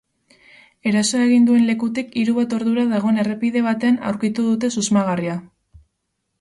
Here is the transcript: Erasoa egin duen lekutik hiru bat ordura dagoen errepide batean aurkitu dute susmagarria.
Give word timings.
Erasoa 0.91 1.19
egin 1.25 1.45
duen 1.49 1.67
lekutik 1.67 2.17
hiru 2.21 2.35
bat 2.39 2.57
ordura 2.59 2.87
dagoen 2.95 3.21
errepide 3.27 3.65
batean 3.69 4.03
aurkitu 4.13 4.49
dute 4.51 4.75
susmagarria. 4.81 5.41